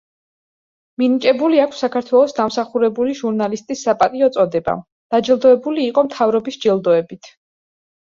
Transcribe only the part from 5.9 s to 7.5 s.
იყო მთავრობის ჯილდოებით.